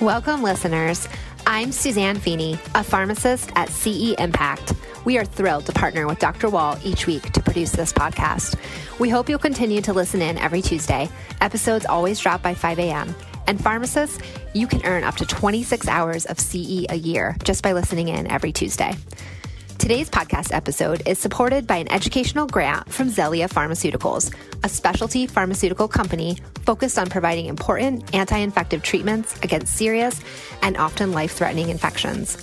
[0.00, 1.08] Welcome, listeners.
[1.44, 4.74] I'm Suzanne Feeney, a pharmacist at CE Impact.
[5.04, 6.48] We are thrilled to partner with Dr.
[6.48, 8.56] Wall each week to produce this podcast.
[9.00, 11.08] We hope you'll continue to listen in every Tuesday.
[11.40, 13.12] Episodes always drop by 5 a.m.
[13.48, 14.20] And pharmacists,
[14.54, 18.30] you can earn up to 26 hours of CE a year just by listening in
[18.30, 18.94] every Tuesday.
[19.88, 24.30] Today's podcast episode is supported by an educational grant from Xellia Pharmaceuticals,
[24.62, 30.20] a specialty pharmaceutical company focused on providing important anti infective treatments against serious
[30.60, 32.36] and often life threatening infections.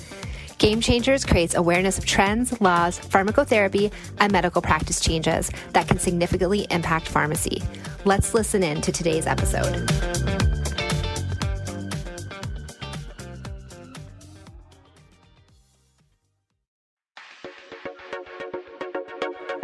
[0.58, 6.66] Game Changers creates awareness of trends, laws, pharmacotherapy, and medical practice changes that can significantly
[6.72, 7.62] impact pharmacy.
[8.06, 9.88] Let's listen in to today's episode.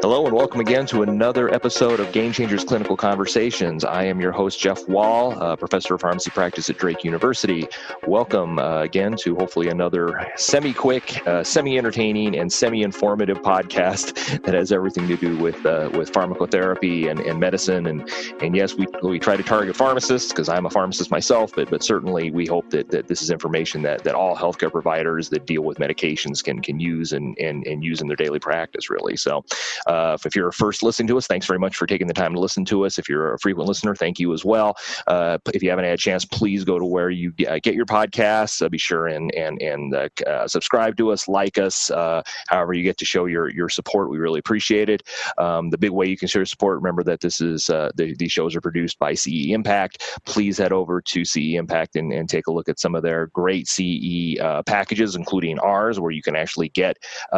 [0.02, 3.86] Hello and welcome again to another episode of Game Changers Clinical Conversations.
[3.86, 7.68] I am your host, Jeff Wall, uh, professor of pharmacy practice at Drake University.
[8.08, 14.42] Welcome uh, again to hopefully another semi quick, uh, semi entertaining, and semi informative podcast
[14.44, 17.86] that has everything to do with uh, with pharmacotherapy and, and medicine.
[17.86, 18.10] And,
[18.42, 21.84] and yes, we, we try to target pharmacists because I'm a pharmacist myself, but, but
[21.84, 25.62] certainly we hope that, that this is information that, that all healthcare providers that deal
[25.62, 29.16] with medications can, can use and, and, and use in their daily practice, really.
[29.16, 29.46] So,
[29.92, 32.40] uh, if you're first listening to us, thanks very much for taking the time to
[32.40, 32.98] listen to us.
[32.98, 34.76] If you're a frequent listener, thank you as well.
[35.08, 38.62] Uh, if you haven't had a chance, please go to where you get your podcasts.
[38.62, 41.92] Uh, be sure and and and uh, uh, subscribe to us, like us.
[41.92, 45.04] Uh, however, you get to show your your support, we really appreciate it.
[45.38, 46.78] Um, the big way you can show support.
[46.78, 50.20] Remember that this is the, these shows are produced by CE Impact.
[50.26, 53.28] Please head over to CE Impact and, and take a look at some of their
[53.28, 56.98] great CE packages, including ours, where you can actually get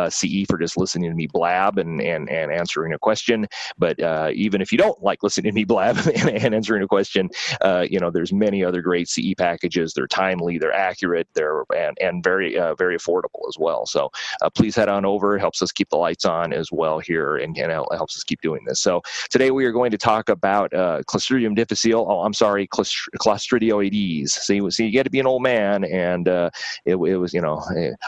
[0.10, 3.48] CE for just listening to me blab and and and and answering a question.
[3.78, 7.30] But uh, even if you don't like listening to me blab and, answering a question,
[7.62, 9.94] uh, you know, there's many other great CE packages.
[9.94, 13.86] They're timely, they're accurate, they're and, and very uh, very affordable as well.
[13.86, 15.36] So uh, please head on over.
[15.36, 18.42] It helps us keep the lights on as well here, and, and helps us keep
[18.42, 18.80] doing this.
[18.82, 22.06] So today we are going to talk about uh, Clostridium difficile.
[22.08, 24.30] Oh, I'm sorry, Clostridioides.
[24.30, 26.50] See, see, you get to be an old man, and uh,
[26.86, 27.64] it, it, was, you know,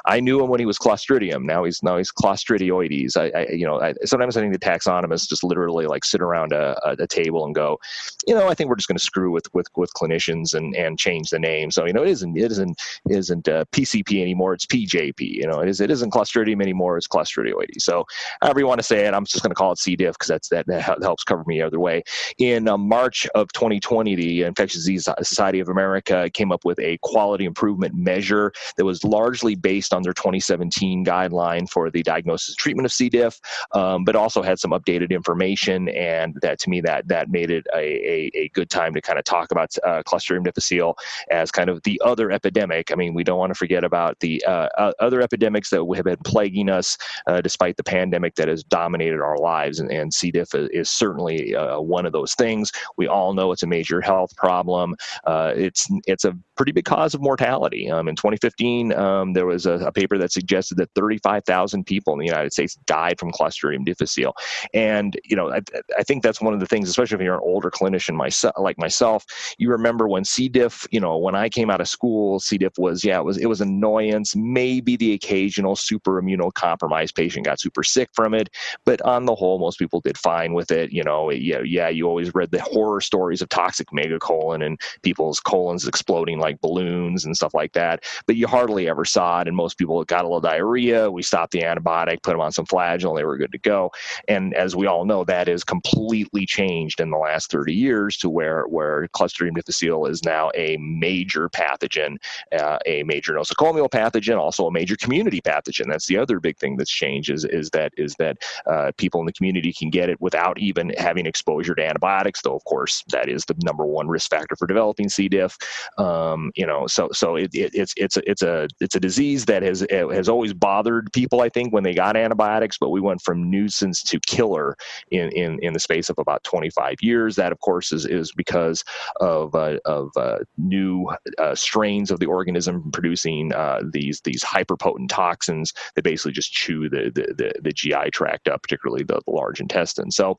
[0.06, 1.44] I knew him when he was Clostridium.
[1.44, 3.18] Now he's now he's Clostridioides.
[3.18, 6.22] I, I you know, I, sometimes sometimes I think the taxonomists just literally like sit
[6.22, 7.80] around a, a, a table and go,
[8.28, 10.98] you know, I think we're just going to screw with with with clinicians and and
[10.98, 11.72] change the name.
[11.72, 14.54] So you know, it isn't it isn't isn't uh, PCP anymore.
[14.54, 15.20] It's PJP.
[15.20, 16.98] You know, it is it isn't Clostridium anymore.
[16.98, 17.82] It's Clostridioides.
[17.82, 18.06] So
[18.42, 19.96] however you want to say it, I'm just going to call it C.
[19.96, 22.04] diff because that's that, that helps cover me either way.
[22.38, 26.98] In uh, March of 2020, the Infectious Disease Society of America came up with a
[27.02, 32.58] quality improvement measure that was largely based on their 2017 guideline for the diagnosis and
[32.58, 33.10] treatment of C.
[33.10, 33.40] diff,
[33.74, 37.66] um, but also had some updated information, and that to me that that made it
[37.74, 40.98] a, a, a good time to kind of talk about uh, Clostridium difficile
[41.30, 42.92] as kind of the other epidemic.
[42.92, 46.18] I mean, we don't want to forget about the uh, other epidemics that have been
[46.26, 50.32] plaguing us uh, despite the pandemic that has dominated our lives, and, and C.
[50.32, 52.72] diff is, certainly uh, one of those things.
[52.98, 54.96] We all know it's a major health problem.
[55.26, 57.90] Uh, it's it's a pretty big cause of mortality.
[57.90, 62.20] Um, in 2015, um, there was a, a, paper that suggested that 35,000 people in
[62.20, 64.36] the United States died from Clostridium difficile difficile.
[64.74, 65.62] And you know, I,
[65.98, 68.78] I think that's one of the things, especially if you're an older clinician myself, like
[68.78, 69.26] myself.
[69.58, 70.48] You remember when C.
[70.50, 72.58] diff, you know, when I came out of school, C.
[72.58, 74.36] diff was yeah, it was it was annoyance.
[74.36, 78.50] Maybe the occasional super immunocompromised patient got super sick from it,
[78.86, 80.92] but on the whole, most people did fine with it.
[80.92, 85.40] You know, yeah, yeah, you always read the horror stories of toxic megacolon and people's
[85.40, 89.48] colons exploding like balloons and stuff like that, but you hardly ever saw it.
[89.48, 91.10] And most people got a little diarrhea.
[91.10, 93.92] We stopped the antibiotic, put them on some flagyl, they were good to go.
[94.28, 98.30] And as we all know, that is completely changed in the last 30 years to
[98.30, 102.18] where, where Clostridium difficile is now a major pathogen,
[102.58, 105.88] uh, a major nosocomial pathogen, also a major community pathogen.
[105.88, 109.26] That's the other big thing that's changed is, is that is that uh, people in
[109.26, 113.30] the community can get it without even having exposure to antibiotics, though of course that
[113.30, 115.28] is the number one risk factor for developing C.
[115.28, 115.58] diff.
[115.98, 119.46] Um, you know, so so it, it, it's it's a, it's a it's a disease
[119.46, 121.42] that has has always bothered people.
[121.42, 124.78] I think when they got antibiotics, but we went from nuisance to killer
[125.12, 127.36] in, in, in the space of about 25 years.
[127.36, 128.84] That, of course, is, is because
[129.20, 135.10] of, uh, of uh, new uh, strains of the organism producing uh, these, these hyperpotent
[135.10, 139.32] toxins that basically just chew the, the, the, the GI tract up, particularly the, the
[139.32, 140.12] large intestine.
[140.12, 140.38] So,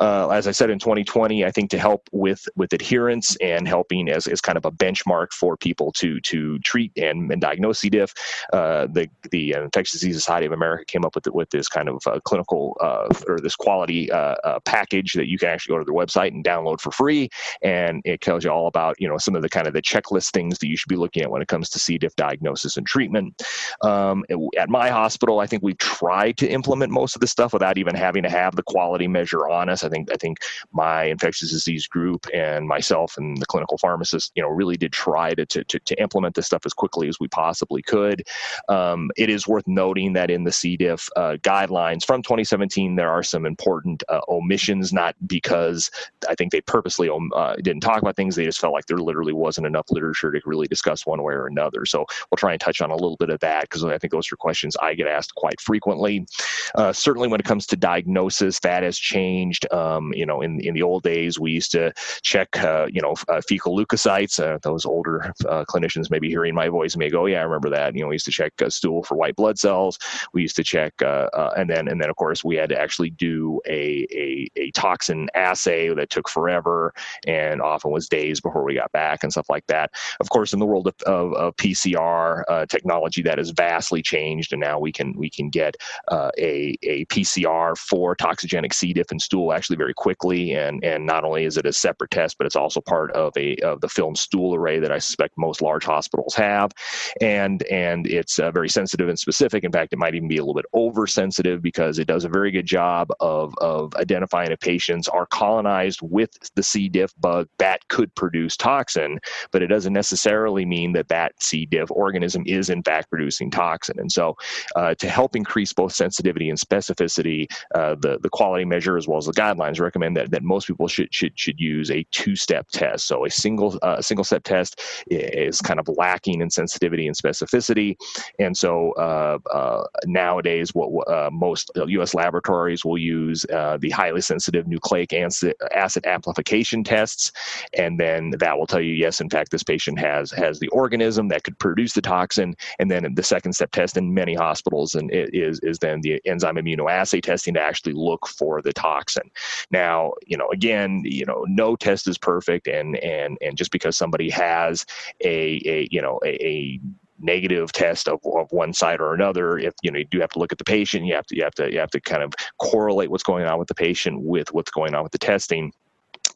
[0.00, 4.08] uh, as I said in 2020, I think to help with, with adherence and helping
[4.08, 7.90] as, as kind of a benchmark for people to, to treat and, and diagnose C.
[7.90, 8.14] diff,
[8.52, 12.02] uh, the, the Infectious Disease Society of America came up with, with this kind of
[12.24, 15.94] clinical uh, or this quality uh, uh, package that you can actually go to their
[15.94, 17.28] website and download for free,
[17.62, 20.30] and it tells you all about you know some of the kind of the checklist
[20.30, 21.98] things that you should be looking at when it comes to C.
[21.98, 23.42] diff diagnosis and treatment.
[23.82, 24.24] Um,
[24.58, 27.94] at my hospital, I think we've tried to implement most of the stuff without even
[27.94, 29.84] having to have the quality measure on us.
[29.84, 30.38] I think I think
[30.72, 35.34] my infectious disease group and myself and the clinical pharmacist, you know, really did try
[35.34, 38.22] to to, to implement this stuff as quickly as we possibly could.
[38.68, 40.76] Um, it is worth noting that in the C.
[40.76, 45.90] diff uh, guidelines from 2017, there are some important uh, omissions, not because
[46.28, 48.98] I think they purposely um, uh, didn't talk about things, they just felt like there
[48.98, 51.84] literally wasn't enough literature to really discuss one way or another.
[51.86, 54.32] So we'll try and touch on a little bit of that because I think those
[54.32, 56.26] are questions I get asked quite frequently.
[56.74, 59.70] Uh, certainly, when it comes to diagnosis, that has changed.
[59.72, 61.92] Um, you know, in in the old days, we used to
[62.22, 64.42] check, uh, you know, uh, fecal leukocytes.
[64.42, 65.32] Uh, those older
[65.68, 68.14] clinicians may be hearing my voice may go, "Yeah, I remember that." You know, we
[68.16, 69.98] used to check stool for white blood cells.
[70.32, 73.60] We used to check, and then and then of course we had to actually do
[73.66, 76.92] a, a a toxin assay that took forever
[77.26, 79.90] and often was days before we got back and stuff like that.
[80.20, 84.60] Of course, in the world of, of, of PCR technology, that has vastly changed, and
[84.60, 85.76] now we can we can get
[86.08, 88.92] uh, a, a PCR for toxigenic C.
[88.92, 90.52] diff and stool actually very quickly.
[90.52, 93.56] And, and not only is it a separate test, but it's also part of a
[93.56, 96.72] of the film stool array that I suspect most large hospitals have.
[97.20, 99.64] And and it's uh, very sensitive and specific.
[99.64, 102.47] In fact, it might even be a little bit oversensitive because it does a very
[102.50, 106.88] good job of, of identifying if patients are colonized with the C.
[106.88, 109.18] diff bug that could produce toxin,
[109.50, 111.66] but it doesn't necessarily mean that that C.
[111.66, 113.98] diff organism is in fact producing toxin.
[113.98, 114.36] And so
[114.76, 119.18] uh, to help increase both sensitivity and specificity, uh, the, the quality measure as well
[119.18, 123.06] as the guidelines recommend that, that most people should, should, should use a two-step test.
[123.06, 127.96] So a single, uh, single step test is kind of lacking in sensitivity and specificity.
[128.38, 132.14] And so uh, uh, nowadays, what uh, most U.S.
[132.14, 132.37] laboratories
[132.84, 137.32] will use uh, the highly sensitive nucleic acid, acid amplification tests,
[137.74, 141.28] and then that will tell you, yes, in fact, this patient has has the organism
[141.28, 142.54] that could produce the toxin.
[142.78, 146.56] And then the second step test in many hospitals and is is then the enzyme
[146.56, 149.30] immunoassay testing to actually look for the toxin.
[149.70, 153.96] Now, you know, again, you know, no test is perfect, and and and just because
[153.96, 154.84] somebody has
[155.24, 156.80] a a you know a, a
[157.20, 160.38] negative test of, of one side or another if you know you do have to
[160.38, 162.32] look at the patient you have to you have to you have to kind of
[162.58, 165.72] correlate what's going on with the patient with what's going on with the testing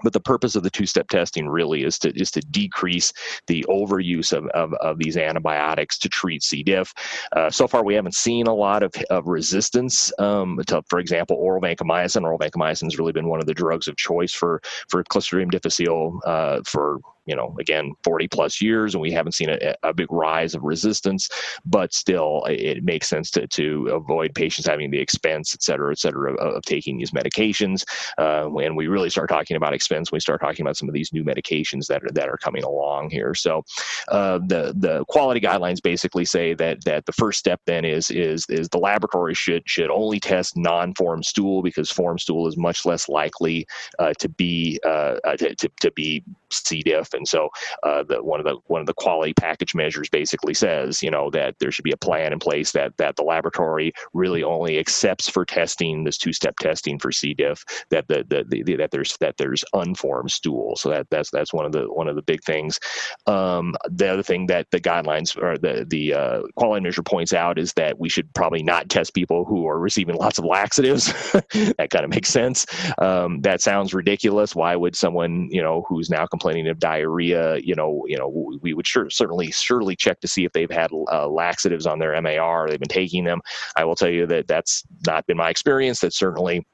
[0.02, 3.12] but the purpose of the two-step testing really is to is to decrease
[3.46, 6.62] the overuse of, of, of these antibiotics to treat C.
[6.62, 6.92] diff.
[7.36, 11.36] Uh, so far, we haven't seen a lot of, of resistance um, to, for example,
[11.36, 12.22] oral vancomycin.
[12.24, 16.20] Oral vancomycin has really been one of the drugs of choice for for Clostridium difficile
[16.26, 20.10] uh, for you know, again, 40 plus years, and we haven't seen a, a big
[20.10, 21.28] rise of resistance,
[21.64, 25.98] but still, it makes sense to, to avoid patients having the expense, et cetera, et
[25.98, 27.84] cetera, of, of taking these medications.
[28.18, 31.12] Uh, when we really start talking about expense, we start talking about some of these
[31.12, 33.34] new medications that are, that are coming along here.
[33.34, 33.62] So,
[34.08, 38.44] uh, the the quality guidelines basically say that that the first step then is is
[38.48, 43.08] is the laboratory should should only test non-form stool because form stool is much less
[43.08, 43.66] likely
[43.98, 46.82] uh, to be uh, uh, to, to, to be C.
[46.82, 47.48] diff and so
[47.82, 51.30] uh, the one of the one of the quality package measures basically says, you know,
[51.30, 55.28] that there should be a plan in place that that the laboratory really only accepts
[55.28, 57.34] for testing this two-step testing for C.
[57.34, 60.76] diff that the, the, the that there's that there's unformed stool.
[60.76, 62.78] So that that's that's one of the one of the big things.
[63.26, 67.58] Um, the other thing that the guidelines or the the uh, quality measure points out
[67.58, 71.06] is that we should probably not test people who are receiving lots of laxatives.
[71.32, 72.66] that kind of makes sense.
[72.98, 74.54] Um, that sounds ridiculous.
[74.54, 78.28] Why would someone you know who's now complaining of diarrhea diarrhea, you know, you know,
[78.60, 82.20] we would sure, certainly surely check to see if they've had uh, laxatives on their
[82.20, 82.68] MAR.
[82.68, 83.40] They've been taking them.
[83.76, 86.00] I will tell you that that's not been my experience.
[86.00, 86.66] That certainly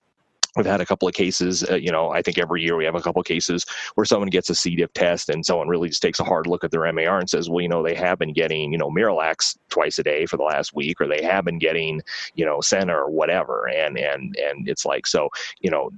[0.59, 2.97] We've had a couple of cases, uh, you know, I think every year we have
[2.97, 4.75] a couple of cases where someone gets a C.
[4.75, 7.49] diff test and someone really just takes a hard look at their MAR and says,
[7.49, 10.43] well, you know, they have been getting, you know, Miralax twice a day for the
[10.43, 12.03] last week, or they have been getting,
[12.35, 13.69] you know, Senna or whatever.
[13.69, 15.29] And, and, and it's like, so,
[15.61, 15.91] you know,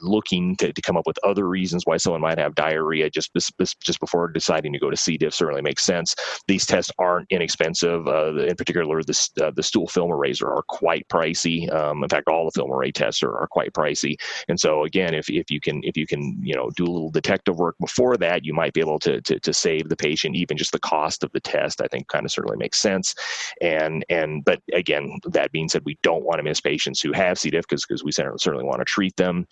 [0.00, 3.98] looking to, to come up with other reasons why someone might have diarrhea just, just
[3.98, 5.18] before deciding to go to C.
[5.18, 6.14] diff certainly makes sense.
[6.46, 8.06] These tests aren't inexpensive.
[8.06, 11.72] Uh, in particular, the, uh, the stool FilmArray, are quite pricey.
[11.74, 14.16] Um, in fact, all the FilmArray tests are, are quite pricey pricey.
[14.48, 17.10] And so again, if, if you can if you can you know do a little
[17.10, 20.56] detective work before that, you might be able to to, to save the patient even
[20.56, 21.80] just the cost of the test.
[21.80, 23.14] I think kind of certainly makes sense.
[23.60, 27.38] And and but again, that being said, we don't want to miss patients who have
[27.38, 27.50] C.
[27.50, 29.46] diff because because we certainly want to treat them.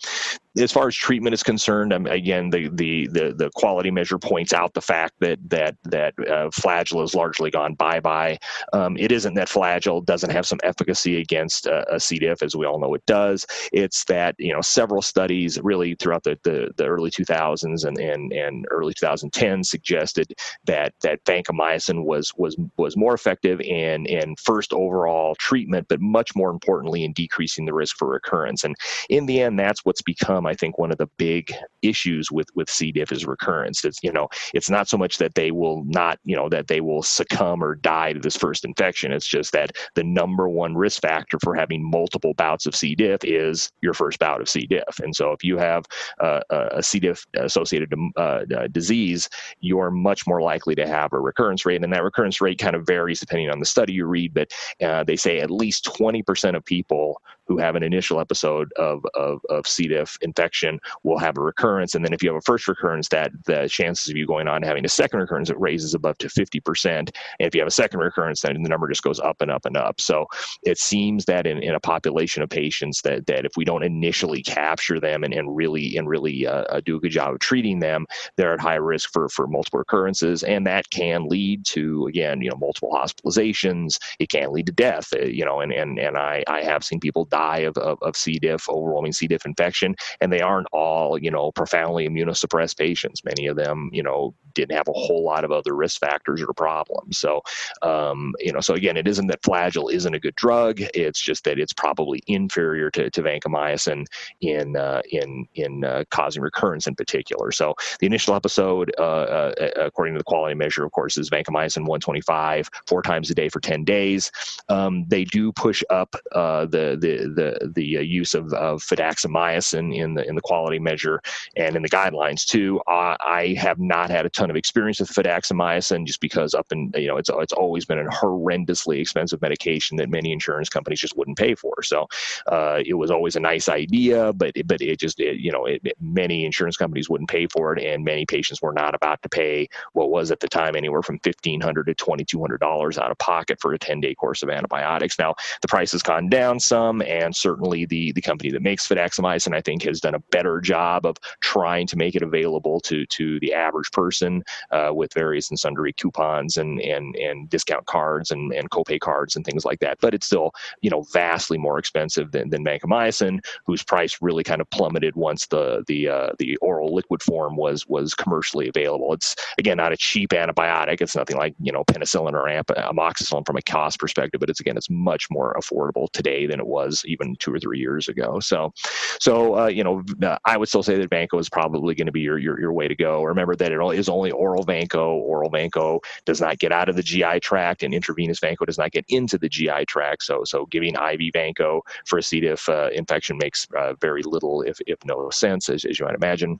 [0.57, 4.53] As far as treatment is concerned, um, again, the, the, the the quality measure points
[4.53, 8.37] out the fact that that that uh, Flagyl has largely gone bye bye.
[8.73, 12.19] Um, it isn't that Flagyl doesn't have some efficacy against uh, a C.
[12.19, 13.45] diff, as we all know it does.
[13.71, 18.31] It's that you know several studies really throughout the the, the early 2000s and, and
[18.33, 20.33] and early 2010 suggested
[20.65, 26.35] that that vancomycin was was was more effective in in first overall treatment, but much
[26.35, 28.63] more importantly in decreasing the risk for recurrence.
[28.63, 28.75] And
[29.09, 32.69] in the end, that's what's become, I think, one of the big issues with with
[32.69, 32.91] C.
[32.91, 33.83] diff is recurrence.
[33.85, 36.81] It's you know, it's not so much that they will not, you know, that they
[36.81, 39.11] will succumb or die to this first infection.
[39.11, 42.95] It's just that the number one risk factor for having multiple bouts of C.
[42.95, 44.65] diff is your first bout of C.
[44.65, 44.99] diff.
[45.01, 45.85] And so if you have
[46.19, 46.99] uh, a C.
[46.99, 48.19] diff associated uh,
[48.55, 51.83] uh, disease, you're much more likely to have a recurrence rate.
[51.83, 54.51] And that recurrence rate kind of varies depending on the study you read, but
[54.83, 59.41] uh, they say at least 20% of people who have an initial episode of, of,
[59.49, 59.87] of C.
[59.87, 61.95] diff infection will have a recurrence.
[61.95, 64.61] And then if you have a first recurrence, that the chances of you going on
[64.61, 66.85] having a second recurrence, it raises above to 50%.
[66.97, 69.65] And if you have a second recurrence, then the number just goes up and up
[69.65, 70.01] and up.
[70.01, 70.25] So
[70.63, 74.43] it seems that in, in a population of patients that, that if we don't initially
[74.43, 77.79] capture them and, and really and really uh, uh do a good job of treating
[77.79, 80.43] them, they're at high risk for, for multiple recurrences.
[80.43, 83.97] And that can lead to, again, you know, multiple hospitalizations.
[84.19, 86.99] It can lead to death, uh, you know, and, and, and I, I have seen
[86.99, 88.39] people die die of, of, of C.
[88.39, 89.27] diff, overwhelming C.
[89.27, 93.23] diff infection, and they aren't all, you know, profoundly immunosuppressed patients.
[93.23, 96.53] Many of them, you know, didn't have a whole lot of other risk factors or
[96.53, 97.17] problems.
[97.19, 97.41] So,
[97.83, 100.81] um, you know, so again, it isn't that Flagyl isn't a good drug.
[100.93, 104.05] It's just that it's probably inferior to, to vancomycin
[104.41, 107.51] in uh, in in uh, causing recurrence in particular.
[107.51, 111.85] So the initial episode, uh, uh according to the quality measure, of course, is vancomycin
[111.85, 114.31] 125 four times a day for 10 days.
[114.69, 119.95] Um, they do push up uh, the the the the uh, use of, of fidaxomicin
[119.95, 121.21] in the in the quality measure
[121.55, 122.81] and in the guidelines too.
[122.87, 127.07] I have not had a ton of experience with fidaxomicin just because up in you
[127.07, 131.37] know it's it's always been a horrendously expensive medication that many insurance companies just wouldn't
[131.37, 131.81] pay for.
[131.83, 132.07] So
[132.47, 135.65] uh, it was always a nice idea, but it, but it just it, you know
[135.65, 139.29] it, many insurance companies wouldn't pay for it, and many patients were not about to
[139.29, 142.97] pay what was at the time anywhere from fifteen hundred to twenty two hundred dollars
[142.97, 145.19] out of pocket for a ten day course of antibiotics.
[145.19, 149.55] Now the price has gone down some, and certainly the the company that makes fidaxomicin
[149.55, 153.39] I think has done a better job of trying to make it available to to
[153.39, 158.53] the average person uh, with various and sundry coupons and and and discount cards and
[158.53, 159.97] and copay cards and things like that.
[160.01, 164.61] But it's still you know vastly more expensive than than vancomycin, whose price really kind
[164.61, 169.13] of plummeted once the the uh, the oral liquid form was was commercially available.
[169.13, 171.01] It's again not a cheap antibiotic.
[171.01, 174.77] It's nothing like you know penicillin or amoxicillin from a cost perspective, but it's again
[174.77, 178.39] it's much more affordable today than it was even two or three years ago.
[178.39, 178.73] So,
[179.19, 180.03] so uh, you know,
[180.45, 182.87] I would still say that Vanco is probably going to be your, your your way
[182.87, 183.23] to go.
[183.23, 185.15] Remember that it is only oral Vanco.
[185.15, 188.91] Oral Vanco does not get out of the GI tract, and intravenous Vanco does not
[188.91, 190.23] get into the GI tract.
[190.23, 192.39] So, so giving IV Vanco for a C.
[192.39, 196.15] diff uh, infection makes uh, very little, if if no sense, as, as you might
[196.15, 196.59] imagine.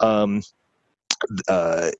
[0.00, 0.42] Um,
[1.48, 1.90] uh,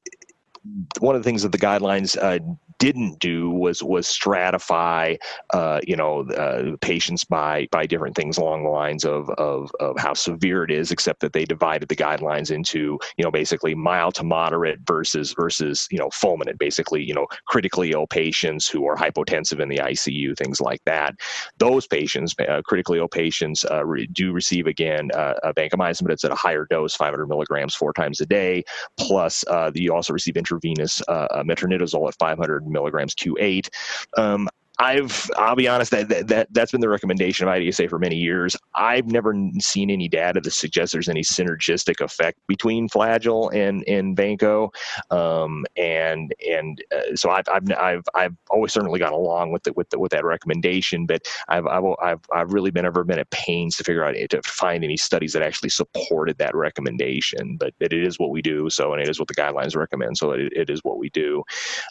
[1.00, 2.38] one of the things that the guidelines uh,
[2.78, 5.16] didn't do was was stratify,
[5.52, 9.98] uh, you know, uh, patients by by different things along the lines of, of of
[9.98, 14.14] how severe it is, except that they divided the guidelines into, you know, basically mild
[14.14, 18.96] to moderate versus versus you know fulminant, basically, you know, critically ill patients who are
[18.96, 21.14] hypotensive in the ICU, things like that.
[21.58, 26.24] Those patients, uh, critically ill patients, uh, re- do receive again uh, vancomycin, but it's
[26.24, 28.62] at a higher dose, 500 milligrams four times a day.
[28.98, 33.68] Plus, uh, you also receive intravenous metronidazole at 500 milligrams Q8.
[34.16, 34.48] Um,
[34.80, 38.14] I've I'll be honest that, that that that's been the recommendation of IDSA for many
[38.14, 38.56] years.
[38.76, 44.16] I've never seen any data that suggests there's any synergistic effect between Flagyl and and
[44.16, 44.70] Vanco,
[45.10, 49.72] um, and and uh, so I've, I've I've I've always certainly gone along with the,
[49.72, 53.30] with the, with that recommendation, but I've, I've I've I've really been ever been at
[53.30, 57.56] pains to figure out to find any studies that actually supported that recommendation.
[57.58, 60.30] But it is what we do, so and it is what the guidelines recommend, so
[60.30, 61.42] it, it is what we do.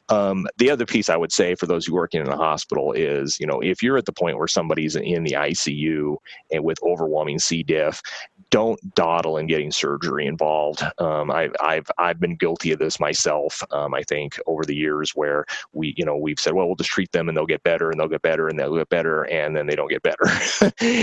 [0.07, 2.93] Um, the other piece I would say for those who working in a hospital hospital
[2.93, 6.17] is, you know, if you're at the point where somebody's in the ICU
[6.51, 7.63] and with overwhelming C.
[7.63, 8.01] diff,
[8.49, 10.83] don't dawdle in getting surgery involved.
[10.99, 13.61] Um, I, have I've been guilty of this myself.
[13.71, 16.89] Um, I think over the years where we, you know, we've said, well, we'll just
[16.89, 19.55] treat them and they'll get better and they'll get better and they'll get better and
[19.55, 20.25] then they don't get better.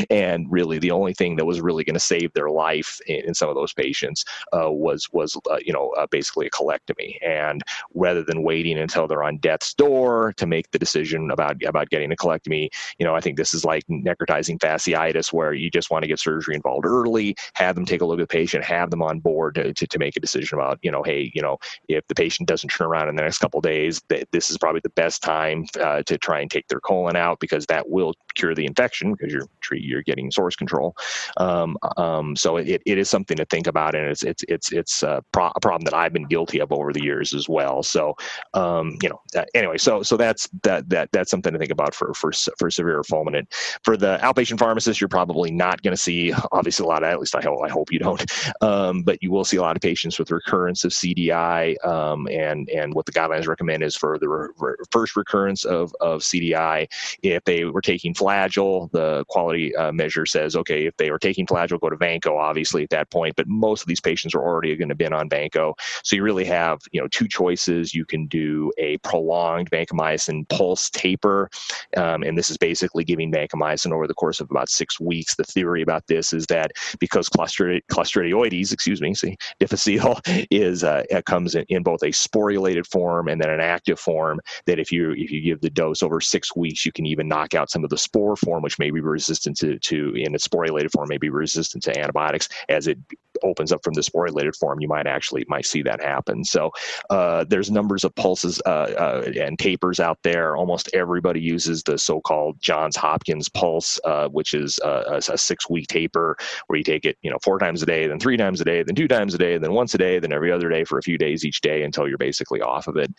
[0.11, 3.35] and really, the only thing that was really going to save their life in, in,
[3.35, 7.17] some of those patients uh, was was uh, you know uh, basically a colectomy.
[7.25, 7.63] And
[7.95, 12.13] rather than waiting until they're on death's door to make the decision about about getting
[12.13, 12.69] a colectomy.
[12.99, 16.19] You know, I think this is like necrotizing fasciitis where you just want to get
[16.19, 17.34] surgery involved early.
[17.55, 19.99] Have them take a look at the patient, have them on board to, to, to
[19.99, 23.09] make a decision about, you know, hey, you know, if the patient doesn't turn around
[23.09, 26.41] in the next couple days, that this is probably the best time uh, to try
[26.41, 30.31] and take their colon out because that will cure the infection because you're you're getting
[30.31, 30.97] source control.
[31.39, 35.03] Um, um, so it, it is something to think about, and it's it's it's it's
[35.03, 37.83] a, pro- a, problem that I've been guilty of over the years as well.
[37.83, 38.15] So
[38.55, 41.95] um, you know, uh, anyway, so so that's that that that's something to think about
[41.95, 43.53] for for for severe fulminant.
[43.83, 47.37] For the outpatient pharmacist, you're probably not going to see obviously a lot of least
[47.37, 48.25] I hope I hope you don't,
[48.61, 52.69] um, but you will see a lot of patients with recurrence of CDI, um, and
[52.71, 56.87] and what the guidelines recommend is for the re- re- first recurrence of of CDI,
[57.23, 61.47] if they were taking Flagyl, the quality uh, measure says okay, if they were taking
[61.47, 64.75] Flagyl, go to Vanco obviously at that point, but most of these patients are already
[64.77, 67.95] going to been on Vanco, so you really have you know two choices.
[67.95, 71.51] You can do a prolonged vancomycin pulse taper,
[71.97, 75.37] um, and this is basically giving vancomycin over the course of about six weeks.
[75.37, 81.55] The theory about this is that because clostridioides, excuse me, see, difficile is uh, comes
[81.55, 84.41] in, in both a sporulated form and then an active form.
[84.67, 87.55] That if you if you give the dose over six weeks, you can even knock
[87.55, 90.91] out some of the spore form, which may be resistant to to in its sporulated
[90.93, 92.99] form, may be resistant to antibiotics as it
[93.43, 94.81] opens up from the sporulated form.
[94.81, 96.45] You might actually might see that happen.
[96.45, 96.73] So
[97.11, 100.57] uh, there's numbers of pulses uh, uh, and tapers out there.
[100.57, 106.37] Almost everybody uses the so-called Johns Hopkins pulse, uh, which is a, a six-week taper
[106.67, 108.83] where you take it, you know, four times a day, then three times a day,
[108.83, 111.03] then two times a day, then once a day, then every other day for a
[111.03, 113.13] few days each day until you're basically off of it.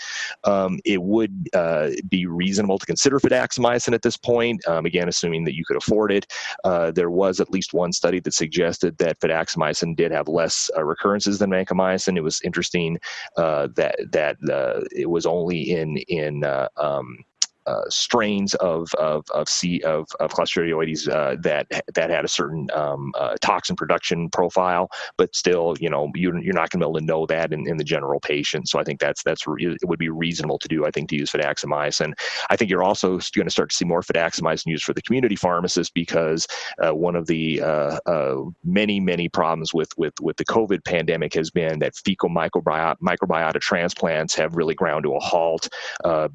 [0.44, 4.66] Um, it would uh, be reasonable to consider fidaxomicin at this point.
[4.68, 6.32] Um, again, assuming that you could afford it.
[6.64, 10.84] Uh, there was at least one study that suggested that fidaxomicin did have less uh,
[10.84, 12.18] recurrences than vancomycin.
[12.18, 13.00] It was interesting
[13.38, 17.20] uh, that that uh, it was only in in uh, um,
[17.68, 22.68] uh, strains of of of C of of Clostridioides uh, that that had a certain
[22.74, 26.90] um, uh, toxin production profile, but still, you know, you, you're not going to be
[26.90, 28.70] able to know that in, in the general patient.
[28.70, 30.86] So I think that's that's re- it would be reasonable to do.
[30.86, 32.14] I think to use fidaxomicin.
[32.50, 35.36] I think you're also going to start to see more fidaxomicin used for the community
[35.36, 36.48] pharmacist because
[36.84, 41.34] uh, one of the uh, uh, many many problems with with with the COVID pandemic
[41.34, 45.70] has been that fecal microbiota microbiota transplants have really ground to a halt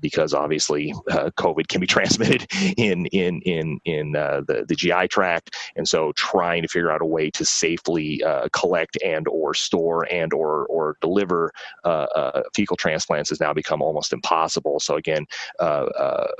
[0.00, 5.08] because obviously uh, COVID can be transmitted in in in in uh, the the GI
[5.08, 9.54] tract, and so trying to figure out a way to safely uh, collect and or
[9.54, 11.52] store and or or deliver
[11.84, 14.80] uh, uh, fecal transplants has now become almost impossible.
[14.80, 15.26] So again,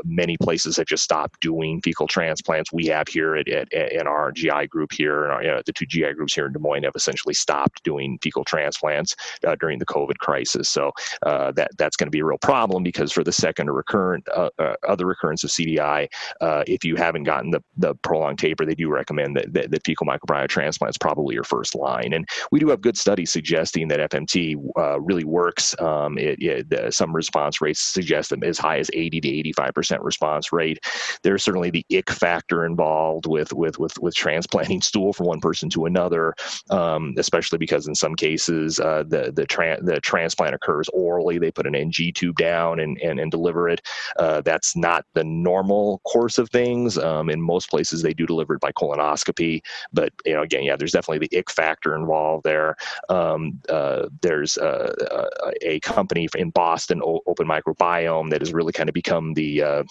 [0.04, 2.72] many places have just stopped doing fecal transplants.
[2.72, 5.72] We have here at, at, at in our GI group here, our, you know, the
[5.72, 9.14] two GI groups here in Des Moines have essentially stopped doing fecal transplants
[9.60, 10.68] during the COVID crisis.
[10.68, 14.26] So that that's going to be a real problem because for the second or recurrent
[14.34, 16.08] uh, uh, other recurrence of CDI,
[16.40, 19.84] uh, if you haven't gotten the, the prolonged taper, they do recommend that, that, that
[19.84, 22.12] fecal microbiota transplant is probably your first line.
[22.12, 25.78] And we do have good studies suggesting that FMT uh, really works.
[25.80, 30.78] Um, it, it, some response rates suggest as high as 80 to 85% response rate.
[31.22, 35.68] There's certainly the ick factor involved with, with, with, with transplanting stool from one person
[35.70, 36.34] to another,
[36.70, 41.38] um, especially because in some cases uh, the, the, tra- the transplant occurs orally.
[41.38, 43.80] They put an NG tube down and, and, and deliver it.
[44.16, 46.98] Uh, that's not the normal course of things.
[46.98, 50.76] Um, in most places, they do deliver it by colonoscopy, but you know, again, yeah,
[50.76, 52.76] there's definitely the ick factor involved there.
[53.08, 58.90] Um, uh, there's uh, uh a company in Boston, Open Microbiome, that has really kind
[58.90, 59.84] of become the uh,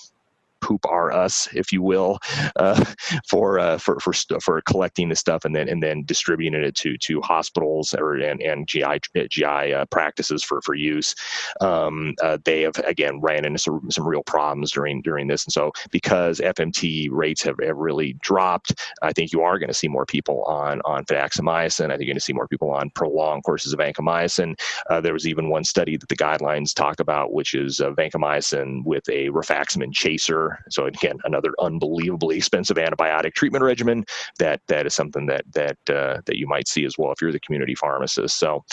[0.61, 2.19] poop are us, if you will,
[2.55, 2.83] uh,
[3.27, 6.97] for, uh, for for for collecting the stuff and then and then distributing it to
[6.97, 11.15] to hospitals or and, and GI GI uh, practices for for use.
[11.61, 15.53] Um, uh, they have again ran into some, some real problems during during this, and
[15.53, 19.87] so because FMT rates have, have really dropped, I think you are going to see
[19.87, 21.85] more people on on fidaxomicin.
[21.85, 24.59] I think you're going to see more people on prolonged courses of vancomycin.
[24.89, 28.83] Uh, there was even one study that the guidelines talk about, which is uh, vancomycin
[28.85, 34.05] with a rifaximin chaser so again, another unbelievably expensive antibiotic treatment regimen.
[34.37, 37.31] That that is something that that uh, that you might see as well if you're
[37.31, 38.37] the community pharmacist.
[38.37, 38.63] So,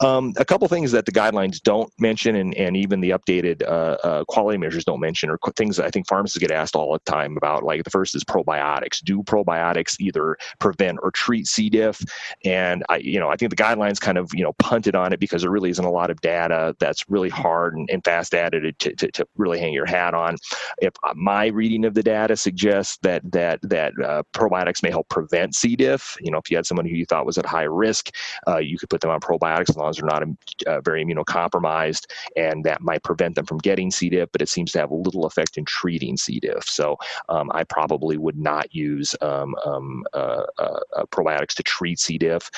[0.00, 3.96] um, a couple things that the guidelines don't mention, and, and even the updated uh,
[4.04, 7.10] uh, quality measures don't mention, are things that I think pharmacists get asked all the
[7.10, 7.62] time about.
[7.62, 9.02] Like the first is probiotics.
[9.02, 11.68] Do probiotics either prevent or treat C.
[11.68, 12.00] diff?
[12.44, 15.20] And I, you know, I think the guidelines kind of you know punted on it
[15.20, 18.72] because there really isn't a lot of data that's really hard and, and fast data
[18.72, 20.36] to, to, to really hang your hat on.
[20.78, 25.54] If my reading of the data suggests that that that uh, probiotics may help prevent
[25.54, 25.76] C.
[25.76, 26.16] diff.
[26.20, 28.10] You know, if you had someone who you thought was at high risk,
[28.48, 30.24] uh, you could put them on probiotics as long as they're not
[30.66, 32.06] uh, very immunocompromised,
[32.36, 34.08] and that might prevent them from getting C.
[34.08, 34.30] diff.
[34.32, 36.40] But it seems to have little effect in treating C.
[36.40, 36.64] diff.
[36.64, 36.96] So
[37.28, 42.18] um, I probably would not use um, um, uh, uh, probiotics to treat C.
[42.18, 42.50] diff.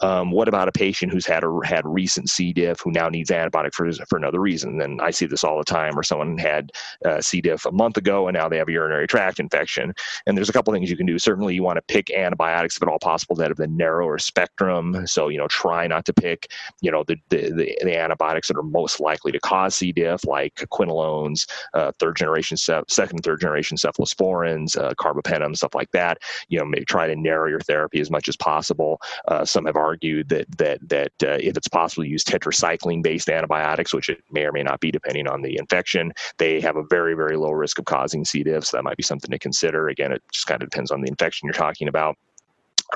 [0.00, 2.52] Um, what about a patient who's had a, had recent C.
[2.52, 4.80] diff who now needs antibiotic for for another reason?
[4.80, 6.72] And I see this all the time, where someone had
[7.04, 7.40] uh, C.
[7.40, 9.94] diff a month ago and now they have a urinary tract infection.
[10.26, 11.18] And there's a couple things you can do.
[11.18, 15.06] Certainly, you want to pick antibiotics if at all possible that have the narrower spectrum.
[15.06, 18.56] So you know, try not to pick you know the the, the, the antibiotics that
[18.56, 19.92] are most likely to cause C.
[19.92, 25.90] diff, like quinolones, uh, third generation, second and third generation cephalosporins, uh, carbapenem, stuff like
[25.92, 26.18] that.
[26.48, 29.00] You know, maybe try to narrow your therapy as much as possible.
[29.26, 33.28] Uh, some have argued that that that uh, if it's possible to use tetracycline based
[33.28, 36.84] antibiotics, which it may or may not be depending on the infection, they have a
[36.90, 38.42] very very low risk of causing C.
[38.42, 38.64] diff.
[38.64, 39.88] So that might be something to consider.
[39.88, 42.16] Again, it just kind of depends on the infection you're talking about.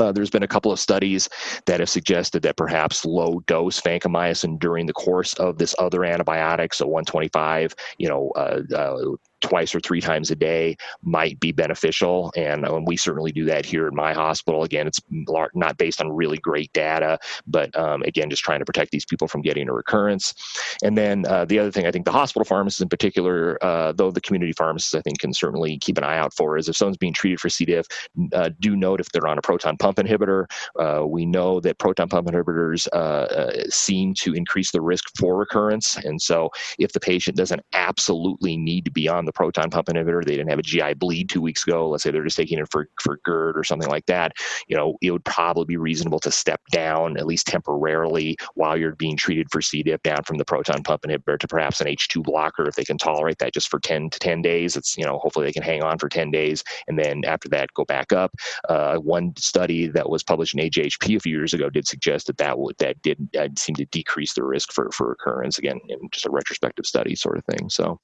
[0.00, 1.28] Uh, there's been a couple of studies
[1.66, 6.72] that have suggested that perhaps low dose vancomycin during the course of this other antibiotic,
[6.72, 12.32] so 125, you know, uh, uh, twice or three times a day might be beneficial.
[12.36, 14.62] And, and we certainly do that here at my hospital.
[14.62, 18.90] Again, it's not based on really great data, but um, again, just trying to protect
[18.90, 20.34] these people from getting a recurrence.
[20.82, 24.10] And then uh, the other thing I think the hospital pharmacists in particular, uh, though
[24.10, 26.96] the community pharmacists I think can certainly keep an eye out for, is if someone's
[26.96, 27.64] being treated for C.
[27.64, 27.86] diff,
[28.32, 30.46] uh, do note if they're on a proton pump inhibitor.
[30.78, 35.36] Uh, we know that proton pump inhibitors uh, uh, seem to increase the risk for
[35.36, 35.96] recurrence.
[35.96, 39.88] And so if the patient doesn't absolutely need to be on the the proton pump
[39.88, 42.58] inhibitor, they didn't have a GI bleed two weeks ago, let's say they're just taking
[42.58, 44.32] it for, for GERD or something like that,
[44.68, 48.96] you know, it would probably be reasonable to step down at least temporarily while you're
[48.96, 49.82] being treated for C.
[49.82, 52.98] diff down from the proton pump inhibitor to perhaps an H2 blocker if they can
[52.98, 54.76] tolerate that just for 10 to 10 days.
[54.76, 57.72] It's, you know, hopefully they can hang on for 10 days and then after that
[57.74, 58.32] go back up.
[58.68, 62.38] Uh, one study that was published in AJHP a few years ago did suggest that
[62.38, 65.98] that would, that did uh, seem to decrease the risk for, for recurrence again in
[66.10, 67.68] just a retrospective study sort of thing.
[67.68, 68.00] So,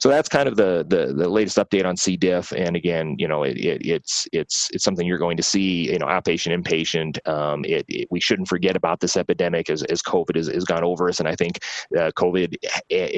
[0.00, 2.16] so that's kind of the the the, latest update on C.
[2.16, 5.90] diff, and again, you know, it, it, it's it's it's something you're going to see,
[5.90, 7.26] you know, outpatient, inpatient.
[7.28, 10.84] Um, it, it, we shouldn't forget about this epidemic as, as COVID has, has gone
[10.84, 11.60] over us, and I think
[11.96, 12.56] uh, COVID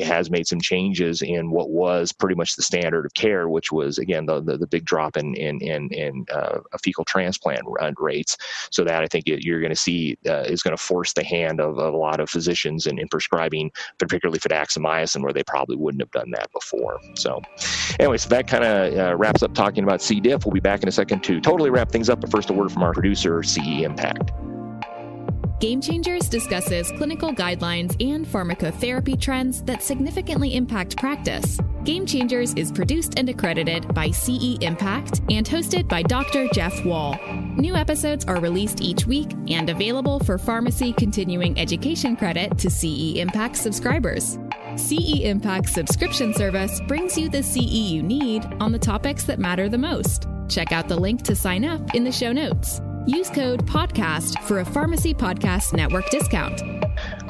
[0.03, 3.99] has made some changes in what was pretty much the standard of care, which was
[3.99, 7.63] again the the, the big drop in in in, in uh, fecal transplant
[7.99, 8.37] rates.
[8.71, 11.61] So that I think you're going to see uh, is going to force the hand
[11.61, 16.03] of, of a lot of physicians in, in prescribing, particularly fidaxomicin, where they probably wouldn't
[16.03, 17.01] have done that before.
[17.17, 17.42] So
[17.99, 20.21] Anyway, so that kind of uh, wraps up talking about C.
[20.21, 20.45] diff.
[20.45, 22.21] We'll be back in a second to totally wrap things up.
[22.21, 24.33] But first, a word from our producer, CE Impact.
[25.63, 31.57] Game Changers discusses clinical guidelines and pharmacotherapy trends that significantly impact practice.
[31.85, 36.49] Game Changers is produced and accredited by CE Impact and hosted by Dr.
[36.53, 37.17] Jeff Wall.
[37.57, 43.19] New episodes are released each week and available for pharmacy continuing education credit to CE
[43.19, 44.41] Impact subscribers.
[44.77, 49.69] CE Impact subscription service brings you the CE you need on the topics that matter
[49.69, 50.27] the most.
[50.49, 52.81] Check out the link to sign up in the show notes.
[53.07, 56.82] Use code PODCAST for a Pharmacy Podcast Network discount.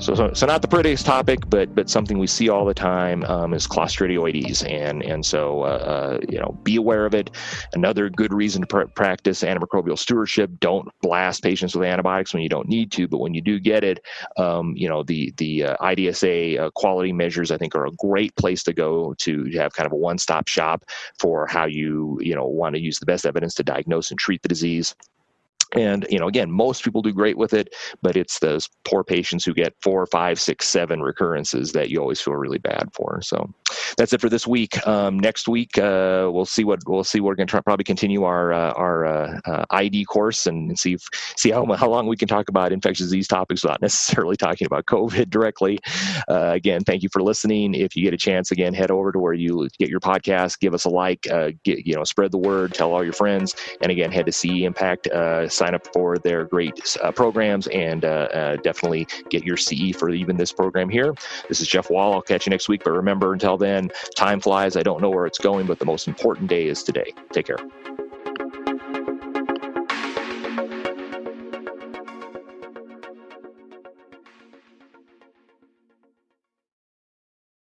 [0.03, 3.23] So, so, so, not the prettiest topic, but but something we see all the time
[3.23, 7.31] um, is Clostridioides, and and so uh, uh, you know be aware of it.
[7.73, 12.49] Another good reason to pr- practice antimicrobial stewardship: don't blast patients with antibiotics when you
[12.49, 14.01] don't need to, but when you do get it,
[14.38, 18.35] um, you know the the uh, IDSA uh, quality measures I think are a great
[18.35, 20.85] place to go to have kind of a one-stop shop
[21.21, 24.43] for how you you know want to use the best evidence to diagnose and treat
[24.43, 24.97] the disease
[25.74, 29.44] and you know again most people do great with it but it's those poor patients
[29.44, 33.20] who get four five six seven recurrences that you always feel really bad for.
[33.22, 33.52] So
[33.96, 34.87] that's it for this week.
[34.87, 38.24] Um, next week uh, we'll see what we'll see we're going to try probably continue
[38.24, 41.02] our uh, our uh, uh id course and see if,
[41.37, 44.87] see how, how long we can talk about infectious disease topics without necessarily talking about
[44.87, 45.78] covid directly.
[46.28, 47.74] Uh, again thank you for listening.
[47.74, 50.74] If you get a chance again head over to where you get your podcast give
[50.74, 53.90] us a like uh, get you know spread the word tell all your friends and
[53.90, 55.08] again head to ce impact
[55.62, 60.11] sign up for their great uh, programs and uh, uh definitely get your CE for
[60.11, 61.14] even this program here.
[61.48, 62.14] This is Jeff Wall.
[62.14, 62.83] I'll catch you next week.
[62.85, 64.77] But remember, until then, time flies.
[64.77, 67.12] I don't know where it's going, but the most important day is today.
[67.33, 67.59] Take care.